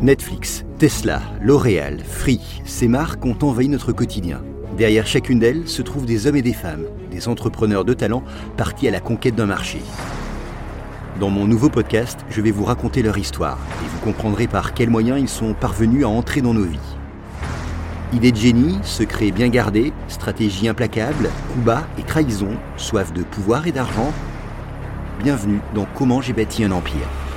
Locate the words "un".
26.62-26.70